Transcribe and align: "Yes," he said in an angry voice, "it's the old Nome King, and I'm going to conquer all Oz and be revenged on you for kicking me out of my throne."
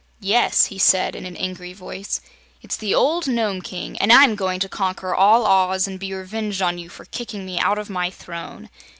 "Yes," 0.21 0.65
he 0.65 0.79
said 0.79 1.15
in 1.15 1.27
an 1.27 1.37
angry 1.37 1.73
voice, 1.73 2.21
"it's 2.63 2.75
the 2.75 2.95
old 2.95 3.27
Nome 3.27 3.61
King, 3.61 3.99
and 3.99 4.11
I'm 4.11 4.33
going 4.33 4.59
to 4.61 4.67
conquer 4.67 5.13
all 5.13 5.45
Oz 5.45 5.87
and 5.87 5.99
be 5.99 6.11
revenged 6.11 6.59
on 6.59 6.79
you 6.79 6.89
for 6.89 7.05
kicking 7.05 7.45
me 7.45 7.59
out 7.59 7.77
of 7.77 7.87
my 7.87 8.09
throne." 8.09 8.71